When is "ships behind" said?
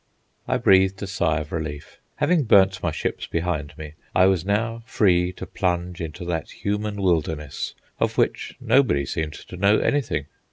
2.91-3.77